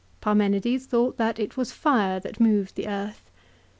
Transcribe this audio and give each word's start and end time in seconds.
Parmenides 0.19 0.87
thought 0.87 1.17
that 1.17 1.37
it 1.37 1.55
was 1.57 1.71
fire 1.71 2.19
that 2.19 2.39
moved 2.39 2.73
the 2.75 2.87
earth. 2.87 3.29